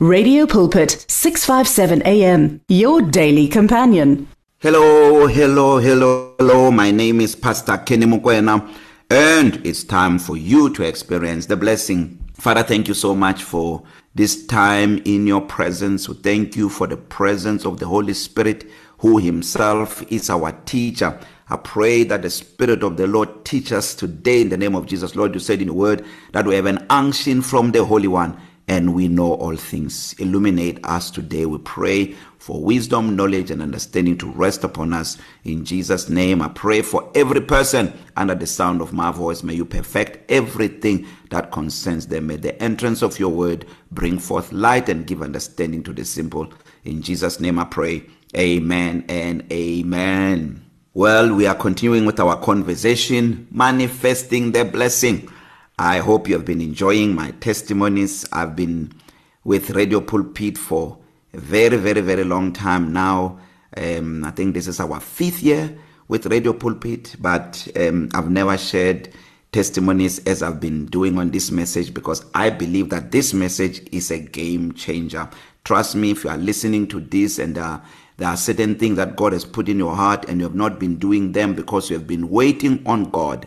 [0.00, 4.28] Radio Pulpit 657 AM your daily companion.
[4.60, 6.70] Hello, hello, hello, hello.
[6.70, 8.72] My name is Pastor Kenny Mukwena
[9.10, 12.16] and it's time for you to experience the blessing.
[12.34, 13.82] Father, thank you so much for
[14.14, 16.06] this time in your presence.
[16.06, 21.18] Thank you for the presence of the Holy Spirit who himself is our teacher.
[21.48, 24.86] I pray that the Spirit of the Lord teach us today in the name of
[24.86, 25.16] Jesus.
[25.16, 28.40] Lord, you said in the word that we have an unction from the Holy One
[28.68, 30.14] and we know all things.
[30.18, 31.46] Illuminate us today.
[31.46, 35.16] We pray for wisdom, knowledge, and understanding to rest upon us.
[35.44, 39.42] In Jesus' name, I pray for every person under the sound of my voice.
[39.42, 42.26] May you perfect everything that concerns them.
[42.28, 46.52] May the entrance of your word bring forth light and give understanding to the simple.
[46.84, 48.04] In Jesus' name, I pray.
[48.36, 50.64] Amen and amen.
[50.92, 55.30] Well, we are continuing with our conversation, manifesting the blessing.
[55.80, 58.26] I hope you have been enjoying my testimonies.
[58.32, 58.92] I've been
[59.44, 60.98] with Radio Pulpit for
[61.32, 63.38] a very, very, very long time now.
[63.76, 68.58] Um, I think this is our fifth year with Radio Pulpit, but um, I've never
[68.58, 69.14] shared
[69.52, 74.10] testimonies as I've been doing on this message because I believe that this message is
[74.10, 75.30] a game changer.
[75.62, 77.78] Trust me, if you are listening to this and uh,
[78.16, 80.80] there are certain things that God has put in your heart and you have not
[80.80, 83.46] been doing them because you have been waiting on God,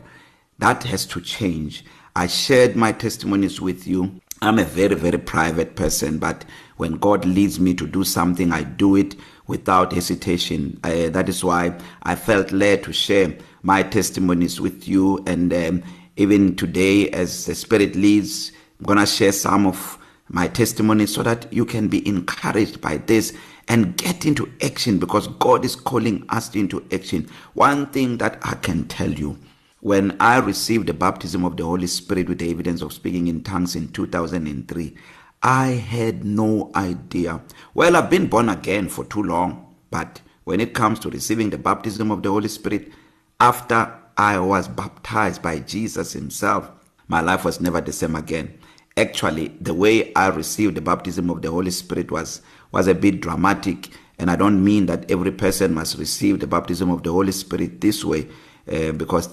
[0.59, 1.83] that has to change.
[2.15, 4.19] I shared my testimonies with you.
[4.41, 6.43] I'm a very, very private person, but
[6.75, 9.15] when God leads me to do something, I do it
[9.47, 10.77] without hesitation.
[10.83, 15.23] Uh, that is why I felt led to share my testimonies with you.
[15.25, 15.83] And um,
[16.17, 21.23] even today, as the Spirit leads, I'm going to share some of my testimonies so
[21.23, 23.33] that you can be encouraged by this
[23.69, 27.29] and get into action because God is calling us into action.
[27.53, 29.37] One thing that I can tell you
[29.81, 33.43] when I received the baptism of the Holy Spirit with the evidence of speaking in
[33.43, 34.95] tongues in 2003,
[35.41, 37.41] I had no idea.
[37.73, 41.57] Well, I've been born again for too long, but when it comes to receiving the
[41.57, 42.91] baptism of the Holy Spirit,
[43.39, 46.69] after I was baptized by Jesus Himself,
[47.07, 48.59] my life was never the same again.
[48.95, 53.19] Actually, the way I received the baptism of the Holy Spirit was was a bit
[53.19, 53.89] dramatic,
[54.19, 57.81] and I don't mean that every person must receive the baptism of the Holy Spirit
[57.81, 58.27] this way
[58.69, 59.29] uh, because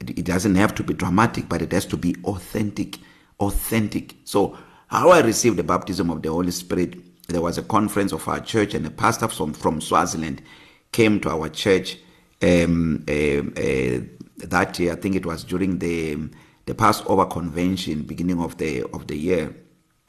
[0.00, 2.98] it doesn't have to be dramatic, but it has to be authentic.
[3.38, 4.16] Authentic.
[4.24, 4.56] So,
[4.88, 8.40] how I received the baptism of the Holy Spirit, there was a conference of our
[8.40, 10.42] church, and a pastor from, from Swaziland
[10.92, 11.96] came to our church
[12.42, 14.00] um, uh, uh,
[14.38, 14.92] that year.
[14.92, 16.18] I think it was during the
[16.66, 19.54] the Passover convention, beginning of the of the year.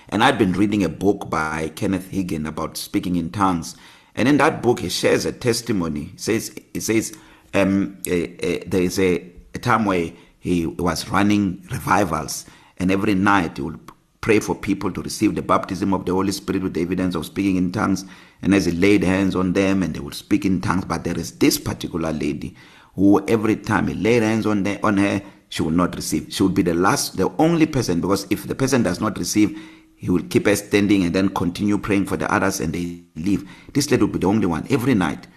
[0.10, 3.76] And I'd been reading a book by Kenneth Hagin about speaking in tongues.
[4.16, 6.06] And in that book, he shares a testimony.
[6.06, 7.18] He says, he says
[7.54, 12.46] um, uh, uh, there is a, a time where he was running revivals,
[12.78, 13.80] and every night he would
[14.22, 17.26] pray for people to receive the baptism of the Holy Spirit with the evidence of
[17.26, 18.06] speaking in tongues.
[18.42, 20.86] And as he laid hands on them, and they would speak in tongues.
[20.86, 22.56] But there is this particular lady
[22.96, 26.28] who, every time he laid hands on, the, on her, she would not receive.
[26.30, 29.60] She would be the last, the only person, because if the person does not receive,
[29.96, 33.48] he will keep her standing and then continue praying for the others and they leave.
[33.74, 35.28] This lady would be the only one every night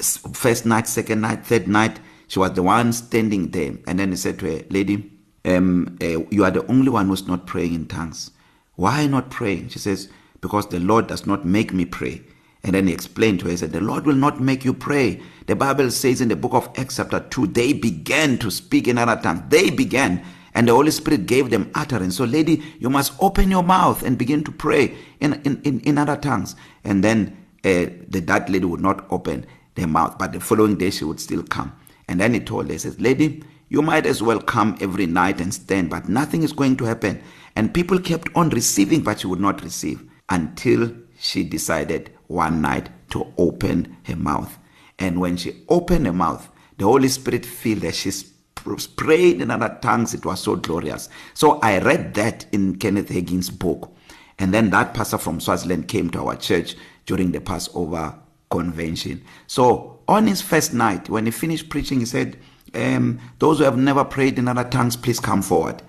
[0.00, 3.74] first night, second night, third night, she was the one standing there.
[3.86, 5.10] And then he said to her, Lady,
[5.44, 8.30] um, uh, you are the only one who's not praying in tongues.
[8.76, 9.68] Why not praying?
[9.68, 10.08] She says,
[10.40, 12.22] Because the Lord does not make me pray.
[12.64, 15.20] And then he explained to her, he said, The Lord will not make you pray.
[15.46, 18.98] The Bible says in the book of Acts, chapter 2, they began to speak in
[18.98, 19.42] other tongues.
[19.48, 22.16] They began, and the Holy Spirit gave them utterance.
[22.16, 25.98] So, lady, you must open your mouth and begin to pray in, in, in, in
[25.98, 26.54] other tongues.
[26.84, 30.18] And then uh, the, that lady would not open their mouth.
[30.18, 31.72] But the following day she would still come.
[32.08, 35.40] And then he told her, he says, Lady, you might as well come every night
[35.40, 37.22] and stand, but nothing is going to happen.
[37.56, 42.90] And people kept on receiving, but she would not receive until she decided one night
[43.10, 44.58] to open her mouth.
[44.98, 48.10] And when she opened her mouth, the Holy Spirit filled that she
[48.96, 50.14] prayed in other tongues.
[50.14, 51.08] It was so glorious.
[51.34, 53.94] So I read that in Kenneth Hagin's book.
[54.38, 56.76] And then that pastor from Swaziland came to our church
[57.06, 58.18] during the Passover
[58.52, 59.24] convention.
[59.48, 62.38] So on his first night, when he finished preaching, he said,
[62.74, 65.82] um, Those who have never prayed in other tongues, please come forward.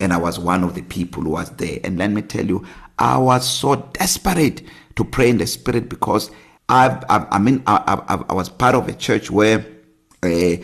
[0.00, 1.78] And I was one of the people who was there.
[1.84, 2.66] And let me tell you,
[2.98, 4.62] I was so desperate
[4.96, 6.30] to pray in the spirit because
[6.68, 9.64] I've, I've, I mean, I, I, I was part of a church where
[10.22, 10.56] uh,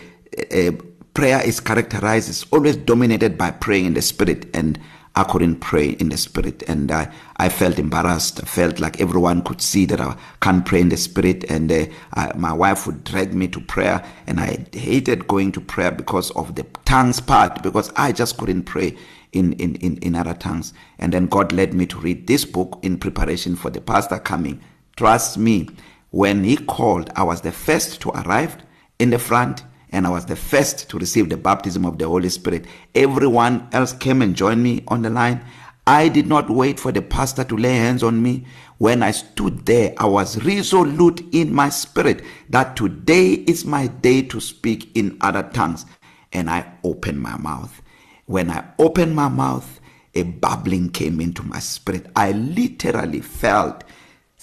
[0.53, 0.73] uh,
[1.15, 4.47] prayer is characterized, it's always dominated by praying in the spirit.
[4.55, 4.79] And
[5.17, 8.41] I couldn't pray in the spirit and I, I felt embarrassed.
[8.43, 11.87] I felt like everyone could see that I can't pray in the spirit and uh,
[12.15, 16.33] I, my wife would drag me to prayer and I hated going to prayer because
[16.33, 18.97] of the tongues part because I just couldn't pray
[19.33, 20.73] in, in, in, in other tongues.
[20.99, 24.61] And then God led me to read this book in preparation for the pastor coming.
[24.97, 25.69] Trust me,
[26.11, 28.57] when he called, I was the first to arrive
[28.99, 29.63] in the front
[29.95, 32.67] and I was the first to receive the baptism of the Holy Spirit.
[32.97, 35.41] Everyone else came and joined me on the line.
[35.87, 38.45] I did not wait for the pastor to lay hands on me.
[38.79, 44.23] When I stood there, I was resolute in my spirit that today is my day
[44.23, 45.87] to speak in other tongues.
[46.33, 47.81] And I opened my mouth.
[48.27, 49.81] When I opened my mouth,
[50.17, 52.07] a bubbling came into my spirit.
[52.17, 53.85] I literally felt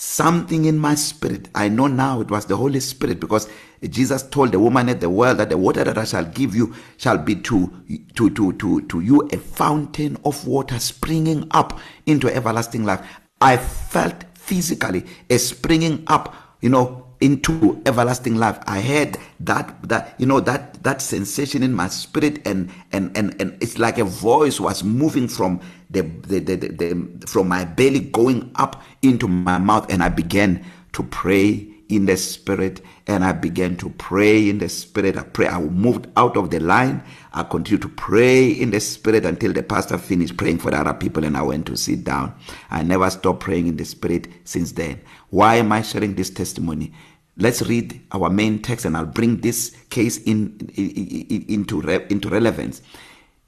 [0.01, 1.48] something in my spirit.
[1.53, 3.48] I know now it was the Holy Spirit because
[3.88, 6.74] Jesus told the woman at the well that the water that I shall give you
[6.98, 7.71] shall be to
[8.15, 13.06] to to to to you a fountain of water springing up into everlasting life.
[13.42, 18.57] I felt physically a springing up, you know, into everlasting life.
[18.65, 23.39] I had that that you know that that sensation in my spirit and and and
[23.39, 25.62] and it's like a voice was moving from
[25.92, 30.10] the the, the, the, the from my belly going up into my mouth and I
[30.10, 35.18] began to pray in the spirit and I began to pray in the spirit.
[35.18, 35.48] I pray.
[35.48, 37.04] I moved out of the line.
[37.34, 40.94] I continued to pray in the spirit until the pastor finished praying for the other
[40.94, 42.34] people and I went to sit down.
[42.70, 45.02] I never stopped praying in the spirit since then.
[45.30, 46.94] Why am I sharing this testimony?
[47.38, 52.30] Let's read our main text and I'll bring this case in, in, in into into
[52.30, 52.82] relevance.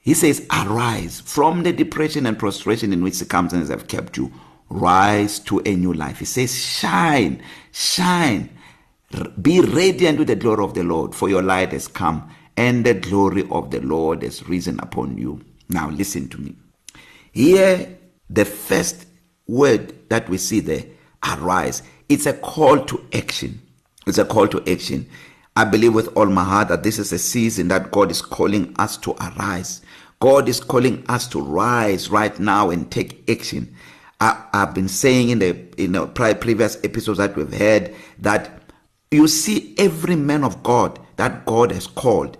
[0.03, 4.31] He says, "Arise from the depression and prostration in which circumstances have kept you."
[4.73, 6.19] rise to a new life.
[6.19, 7.41] He says, shine,
[7.71, 8.49] shine,
[9.41, 12.95] be radiant with the glory of the Lord, for your light has come, and the
[12.95, 15.41] glory of the Lord has risen upon you.
[15.69, 16.55] Now, listen to me.
[17.31, 17.97] Here,
[18.29, 19.05] the first
[19.47, 20.85] word that we see there,
[21.23, 23.61] arise, it's a call to action.
[24.05, 25.07] It's a call to action.
[25.55, 28.75] I believe with all my heart that this is a season that God is calling
[28.79, 29.81] us to arise.
[30.23, 33.75] God is calling us to rise right now and take action.
[34.21, 38.49] I, have been saying in the in the previous episodes that we've had that
[39.11, 42.37] you see every man of God that God has called,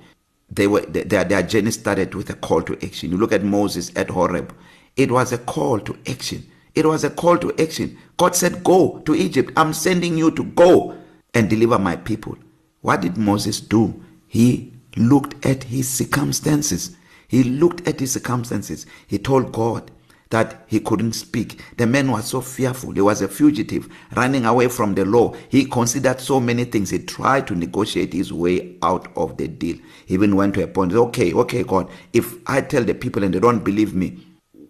[0.49, 3.11] they were their their journey started with a call to action.
[3.11, 4.55] You look at Moses at Horeb,
[4.95, 6.49] it was a call to action.
[6.75, 7.97] It was a call to action.
[8.15, 9.51] God said, "Go to Egypt.
[9.57, 10.95] I'm sending you to go
[11.33, 12.37] and deliver my people."
[12.79, 14.01] What did Moses do?
[14.29, 16.95] He looked at his circumstances.
[17.33, 18.85] He looked at his circumstances.
[19.07, 19.89] He told God,
[20.29, 21.61] that he couldn't speak.
[21.77, 22.91] The man was so fearful.
[22.91, 25.33] He was a fugitive running away from the law.
[25.49, 26.89] He considered so many things.
[26.89, 29.77] He tried to negotiate his way out of the deal.
[30.07, 33.33] He even went to a point, okay, okay, God, if I tell the people and
[33.33, 34.25] they don't believe me,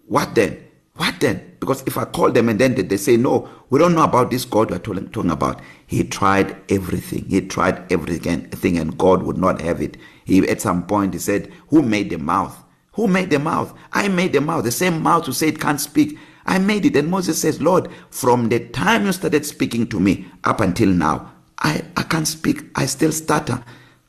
[0.06, 0.62] what then?
[0.96, 1.56] What then?
[1.60, 4.44] Because if I call them and then they say, no, we don't know about this
[4.44, 5.60] God we're talking about.
[5.86, 7.24] He tried everything.
[7.28, 9.96] He tried everything and God would not have it.
[10.24, 12.62] He, at some point, he said, who made the mouth?
[12.92, 13.76] Who made the mouth?
[13.92, 14.64] I made the mouth.
[14.64, 16.18] The same mouth who said can't speak.
[16.46, 16.96] I made it.
[16.96, 21.32] And Moses says, Lord, from the time you started speaking to me up until now,
[21.58, 22.62] I, I can't speak.
[22.74, 23.64] I still stutter.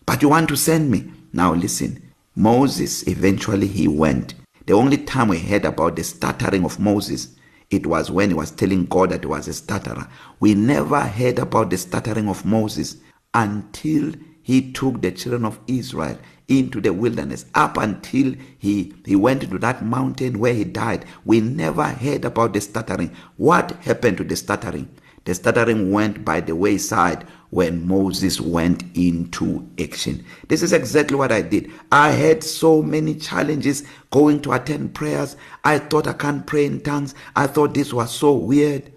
[0.05, 1.11] But you want to send me.
[1.33, 2.01] Now listen.
[2.35, 4.35] Moses, eventually he went.
[4.67, 7.35] The only time we heard about the stuttering of Moses,
[7.71, 10.07] it was when he was telling God that he was a stutterer.
[10.39, 12.97] We never heard about the stuttering of Moses
[13.33, 14.13] until
[14.45, 19.57] he took the children of Israel into the wilderness up until he he went into
[19.57, 24.35] that mountain where he died we never heard about the stuttering what happened to the
[24.35, 24.87] stuttering
[25.25, 30.23] the stuttering went by the wayside when Moses went into action.
[30.49, 31.71] This is exactly what I did.
[31.91, 35.35] I had so many challenges going to attend prayers.
[35.63, 37.15] I thought I can't pray in tongues.
[37.35, 38.91] I thought this was so weird.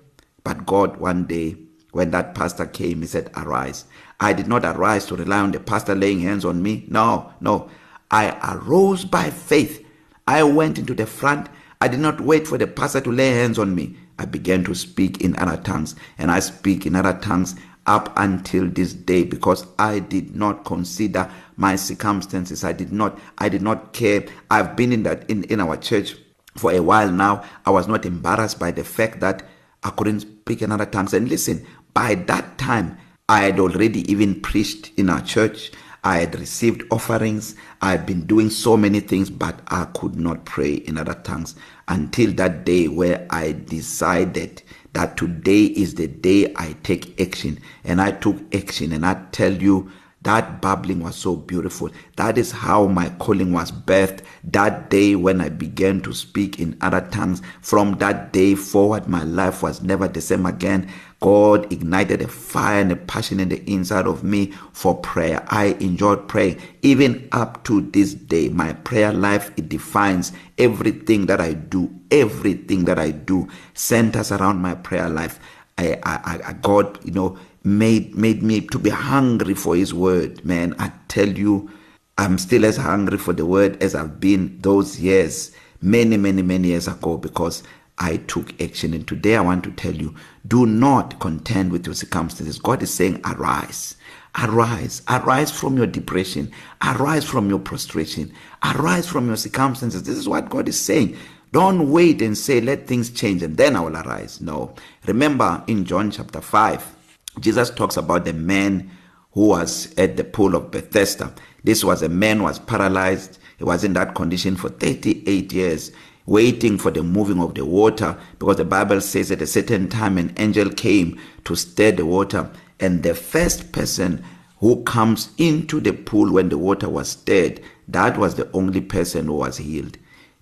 [0.44, 1.56] But God, one day,
[1.92, 3.84] when that pastor came, he said, Arise.
[4.20, 6.84] I did not arise to rely on the pastor laying hands on me.
[6.88, 7.70] No, no.
[8.10, 9.84] I arose by faith.
[10.26, 11.48] I went into the front.
[11.80, 13.96] I did not wait for the pastor to lay hands on me.
[14.18, 17.54] I began to speak in other tongues, and I speak in other tongues
[17.86, 22.64] up until this day because I did not consider my circumstances.
[22.64, 24.26] I did not I did not care.
[24.50, 26.16] I've been in that in, in our church
[26.56, 27.44] for a while now.
[27.64, 29.44] I was not embarrassed by the fact that
[29.82, 31.12] I couldn't speak in other tongues.
[31.12, 32.96] And listen, by that time
[33.28, 35.70] I had already even preached in our church.
[36.04, 37.54] I had received offerings.
[37.82, 41.54] I had been doing so many things, but I could not pray in other tongues
[41.88, 44.62] until that day where I decided
[44.94, 47.58] that today is the day I take action.
[47.84, 48.92] And I took action.
[48.92, 49.90] And I tell you
[50.28, 55.40] that bubbling was so beautiful that is how my calling was birthed that day when
[55.40, 60.06] i began to speak in other tongues from that day forward my life was never
[60.06, 60.86] the same again
[61.20, 65.44] God ignited a fire and a passion in the inside of me for prayer.
[65.48, 66.60] I enjoyed praying.
[66.82, 71.92] Even up to this day, my prayer life, it defines everything that I do.
[72.12, 75.40] Everything that I do centers around my prayer life.
[75.76, 80.44] I, I, I God, you know, made made me to be hungry for his word
[80.44, 80.74] man.
[80.78, 81.70] I tell you
[82.16, 86.68] i'm still as hungry for the word as i've been those years many many many
[86.68, 87.62] years ago because
[87.98, 88.94] i took action.
[88.94, 90.14] And today i want to tell you
[90.46, 92.58] do not contend with your circumstances.
[92.58, 93.96] God is saying arise
[94.42, 96.50] arise arise from your depression
[96.82, 100.04] arise from your prostration arise from your circumstances.
[100.04, 101.16] This is what god is saying.
[101.50, 104.40] Don't wait and say let things change and then i will arise.
[104.40, 104.74] No.
[105.06, 106.94] Remember in john chapter 5
[107.40, 108.90] Jesus talks about the man
[109.32, 111.32] who was at the pool of Bethesda.
[111.64, 113.38] This was a man was paralyzed.
[113.58, 115.92] He was in that condition for 38 years
[116.28, 120.18] waiting for the moving of the water because the Bible says at a certain time
[120.18, 124.22] an angel came to stir the water and the first person
[124.58, 129.26] who comes into the pool when the water was stirred that was the only person
[129.26, 129.96] who was healed.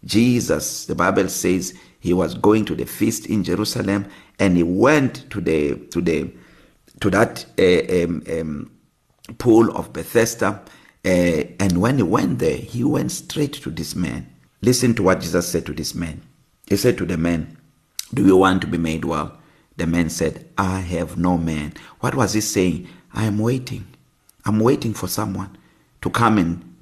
[0.05, 4.07] Jesus the Bible says he was going to the feast in Jerusalem
[4.41, 6.31] and he went to the to the
[7.01, 8.71] to that uh, um, um,
[9.39, 10.63] pool of Bethesda.
[11.05, 14.33] Uh, and when he went there, he went straight to this man.
[14.63, 16.23] Listen to what Jesus said to this man.
[16.67, 17.57] He said to the man,
[18.13, 19.39] Do you want to be made well?
[19.77, 21.75] The man said, I have no man.
[22.01, 22.89] What was he saying?
[23.13, 23.87] I am waiting.
[24.45, 25.57] I'm waiting for someone
[26.03, 26.77] to come and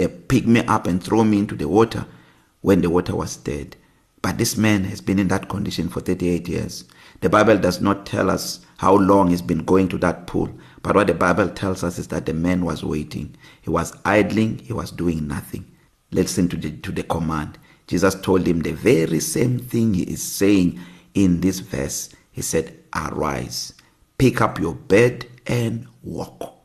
[0.00, 2.06] uh, pick me up and throw me into the water
[2.60, 3.76] when the water was dead.
[4.26, 6.82] But this man has been in that condition for 38 years.
[7.20, 10.50] The Bible does not tell us how long he's been going to that pool.
[10.82, 13.36] But what the Bible tells us is that the man was waiting.
[13.62, 15.70] He was idling, he was doing nothing.
[16.10, 17.56] Listen to the, to the command.
[17.86, 20.80] Jesus told him the very same thing he is saying
[21.14, 22.08] in this verse.
[22.32, 23.74] He said, Arise,
[24.18, 26.64] pick up your bed and walk.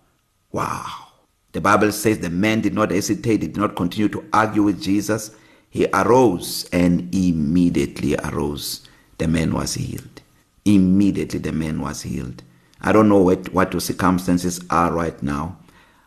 [0.51, 1.10] Wow.
[1.51, 4.82] The Bible says the man did not hesitate, he did not continue to argue with
[4.82, 5.36] Jesus.
[5.72, 8.88] He arose and immediately arose.
[9.18, 10.22] The man was healed.
[10.66, 12.44] Immediately the man was healed.
[12.82, 15.58] I don't know what, what your circumstances are right now.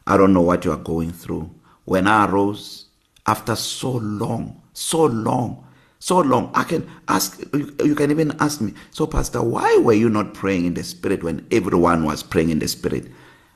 [0.07, 1.51] I don't know what you are going through.
[1.87, 2.87] When I arose,
[3.27, 5.67] after so long, so long,
[5.99, 10.11] so long, I can ask, you can even ask me, so Pastor, why were you
[10.11, 13.07] not praying in the Spirit when everyone was praying in the Spirit?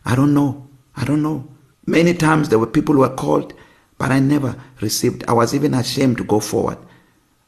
[0.06, 0.66] I don't know.
[0.96, 1.46] I don't know.
[1.86, 3.52] Many times there were people who were called,
[3.98, 5.24] but I never received.
[5.28, 6.78] I was even ashamed to go forward.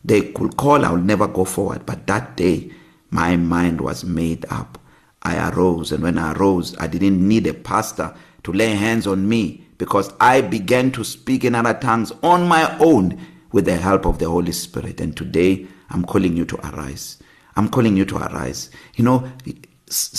[0.04, 1.86] They could call, I would never go forward.
[1.86, 2.70] But that day,
[3.10, 4.78] My mind was made up.
[5.22, 8.14] I arose, and when I arose, I didn't need a pastor
[8.44, 12.78] to lay hands on me because I began to speak in other tongues on my
[12.78, 13.20] own
[13.52, 15.00] with the help of the Holy Spirit.
[15.00, 17.18] And today, I'm calling you to arise.
[17.56, 18.70] I'm calling you to arise.
[18.94, 19.30] You know,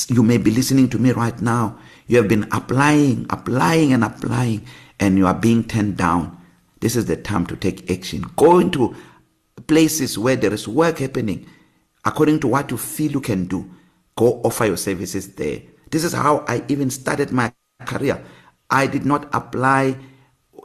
[0.10, 1.80] you may be listening to me right now.
[2.08, 4.66] You have been applying, applying, and applying,
[5.02, 6.38] and you are being turned down.
[6.80, 8.24] This is the time to take action.
[8.38, 8.96] Go into
[9.68, 11.46] places where there is work happening
[12.06, 13.70] according to what you feel you can do.
[14.16, 15.62] Go offer your services there.
[15.90, 17.52] This is how i even started my
[17.86, 18.24] career.
[18.70, 19.98] I did not apply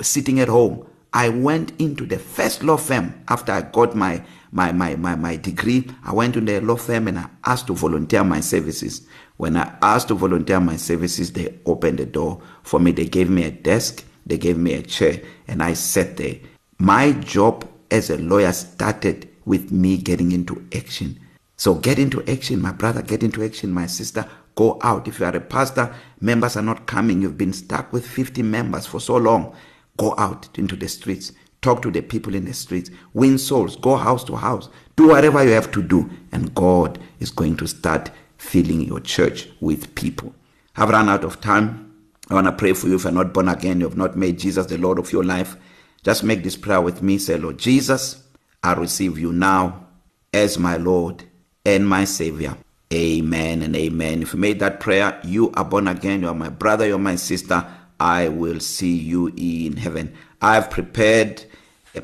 [0.02, 0.86] sitting at home.
[1.12, 5.36] I went into the first law firm after i got my my my my, my
[5.36, 5.88] degree.
[6.04, 9.06] I went to the law firm and i asked to volunteer my services.
[9.38, 12.92] When i asked to volunteer my services they opened the door for me.
[12.92, 14.04] They gave me a desk.
[14.26, 16.36] They gave me a chair and i sat there
[16.78, 21.18] my job as a lawyer started with me getting into action
[21.56, 24.28] So get into action, my brother, get into action, my sister.
[24.56, 25.08] Go out.
[25.08, 27.22] If you are a pastor, members are not coming.
[27.22, 29.54] You've been stuck with 50 members for so long.
[29.96, 31.32] Go out into the streets.
[31.62, 32.90] Talk to the people in the streets.
[33.14, 33.76] Win souls.
[33.76, 34.68] Go house to house.
[34.96, 36.10] Do whatever you have to do.
[36.32, 40.34] And God is going to start filling your church with people.
[40.76, 41.85] I've run out of time.
[42.28, 44.38] I want to pray for you if you're not born again, you have not made
[44.38, 45.56] Jesus the Lord of your life.
[46.02, 47.18] Just make this prayer with me.
[47.18, 48.22] Say, Lord Jesus,
[48.64, 49.86] I receive you now
[50.32, 51.24] as my Lord
[51.64, 52.56] and my Savior.
[52.92, 54.22] Amen and amen.
[54.22, 56.22] If you made that prayer, you are born again.
[56.22, 57.66] You are my brother, you're my sister.
[57.98, 60.14] I will see you in heaven.
[60.42, 61.44] I've prepared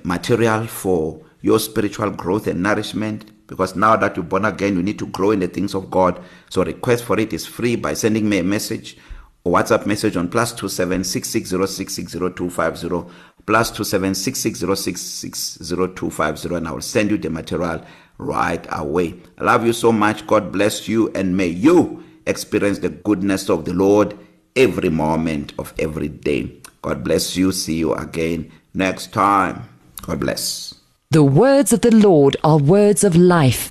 [0.04, 4.98] material for your spiritual growth and nourishment because now that you're born again, you need
[5.00, 6.22] to grow in the things of God.
[6.48, 8.96] So request for it is free by sending me a message
[9.44, 12.78] or WhatsApp message on plus two seven six six zero six six zero two five
[12.78, 13.10] zero
[13.46, 16.80] plus two seven six six zero six six zero two five zero, and I will
[16.80, 17.84] send you the material
[18.18, 19.14] right away.
[19.38, 20.26] I love you so much.
[20.26, 24.16] God bless you, and may you experience the goodness of the Lord
[24.54, 26.52] every moment of every day.
[26.82, 27.52] God bless you.
[27.52, 29.68] See you again next time.
[30.02, 30.74] God bless.
[31.10, 33.70] The words of the Lord are words of life.